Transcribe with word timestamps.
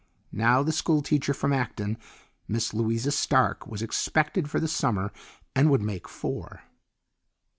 Now 0.33 0.63
the 0.63 0.71
school 0.71 1.03
teacher 1.03 1.31
from 1.31 1.53
Acton, 1.53 1.95
Miss 2.47 2.73
Louisa 2.73 3.11
Stark, 3.11 3.67
was 3.67 3.83
expected 3.83 4.49
for 4.49 4.59
the 4.59 4.67
summer, 4.67 5.11
and 5.55 5.69
would 5.69 5.83
make 5.83 6.07
four. 6.09 6.61